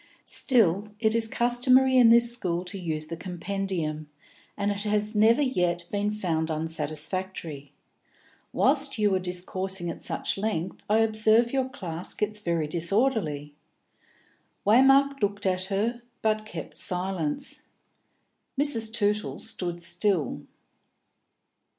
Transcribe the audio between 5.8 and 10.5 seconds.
been found unsatisfactory. Whilst you are discoursing at such